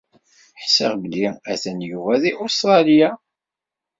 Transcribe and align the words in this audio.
Ḥṣiɣ 0.63 0.91
belli 1.01 1.27
atan 1.51 1.79
Yuba 1.89 2.13
di 2.21 2.31
Ustralya. 2.45 3.09